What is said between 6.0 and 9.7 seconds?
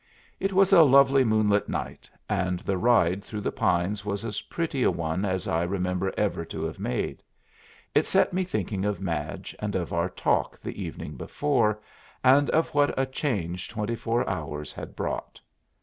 ever to have made. It set me thinking of Madge